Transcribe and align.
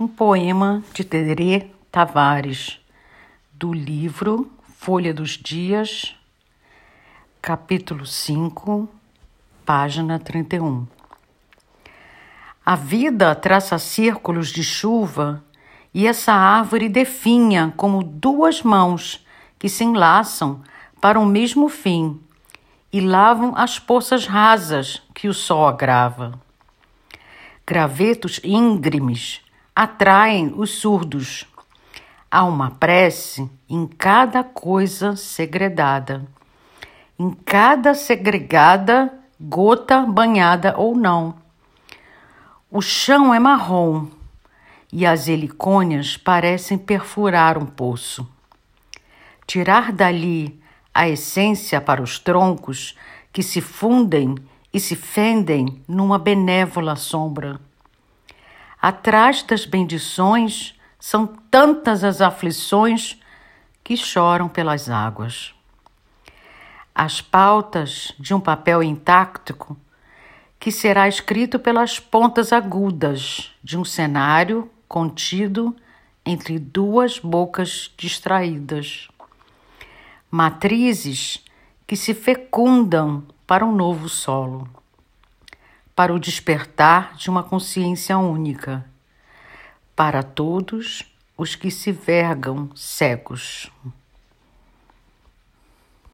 Um 0.00 0.06
poema 0.06 0.84
de 0.94 1.02
Terê 1.02 1.72
Tavares, 1.90 2.78
do 3.52 3.72
livro 3.72 4.48
Folha 4.76 5.12
dos 5.12 5.30
Dias, 5.30 6.14
capítulo 7.42 8.06
5, 8.06 8.88
página 9.66 10.16
31. 10.20 10.86
A 12.64 12.76
vida 12.76 13.34
traça 13.34 13.76
círculos 13.76 14.50
de 14.50 14.62
chuva 14.62 15.42
e 15.92 16.06
essa 16.06 16.32
árvore 16.32 16.88
definha 16.88 17.74
como 17.76 18.04
duas 18.04 18.62
mãos 18.62 19.26
que 19.58 19.68
se 19.68 19.82
enlaçam 19.82 20.62
para 21.00 21.18
o 21.18 21.26
mesmo 21.26 21.68
fim 21.68 22.20
e 22.92 23.00
lavam 23.00 23.52
as 23.56 23.80
poças 23.80 24.28
rasas 24.28 25.02
que 25.12 25.26
o 25.26 25.34
sol 25.34 25.66
agrava. 25.66 26.40
Gravetos 27.66 28.40
íngremes 28.44 29.42
atraem 29.78 30.52
os 30.56 30.70
surdos. 30.70 31.46
Há 32.28 32.42
uma 32.42 32.68
prece 32.68 33.48
em 33.68 33.86
cada 33.86 34.42
coisa 34.42 35.14
segredada, 35.14 36.26
em 37.16 37.30
cada 37.30 37.94
segregada 37.94 39.16
gota 39.40 40.00
banhada 40.00 40.74
ou 40.76 40.96
não. 40.96 41.36
O 42.68 42.82
chão 42.82 43.32
é 43.32 43.38
marrom 43.38 44.08
e 44.92 45.06
as 45.06 45.28
helicônias 45.28 46.16
parecem 46.16 46.76
perfurar 46.76 47.56
um 47.56 47.64
poço. 47.64 48.28
Tirar 49.46 49.92
dali 49.92 50.60
a 50.92 51.08
essência 51.08 51.80
para 51.80 52.02
os 52.02 52.18
troncos 52.18 52.96
que 53.32 53.44
se 53.44 53.60
fundem 53.60 54.34
e 54.74 54.80
se 54.80 54.96
fendem 54.96 55.80
numa 55.86 56.18
benévola 56.18 56.96
sombra 56.96 57.60
Atrás 58.80 59.42
das 59.42 59.66
bendições 59.66 60.78
são 61.00 61.26
tantas 61.50 62.04
as 62.04 62.20
aflições 62.20 63.18
que 63.82 63.96
choram 63.96 64.48
pelas 64.48 64.88
águas. 64.88 65.52
As 66.94 67.20
pautas 67.20 68.12
de 68.20 68.32
um 68.32 68.40
papel 68.40 68.80
intacto 68.82 69.76
que 70.60 70.70
será 70.70 71.08
escrito 71.08 71.58
pelas 71.58 71.98
pontas 71.98 72.52
agudas 72.52 73.52
de 73.62 73.76
um 73.76 73.84
cenário 73.84 74.70
contido 74.88 75.74
entre 76.24 76.56
duas 76.58 77.18
bocas 77.18 77.92
distraídas. 77.96 79.08
Matrizes 80.30 81.44
que 81.84 81.96
se 81.96 82.14
fecundam 82.14 83.24
para 83.44 83.66
um 83.66 83.74
novo 83.74 84.08
solo 84.08 84.68
para 85.98 86.14
o 86.14 86.18
despertar 86.20 87.16
de 87.16 87.28
uma 87.28 87.42
consciência 87.42 88.16
única, 88.16 88.84
para 89.96 90.22
todos 90.22 91.02
os 91.36 91.56
que 91.56 91.72
se 91.72 91.90
vergam 91.90 92.70
cegos. 92.72 93.68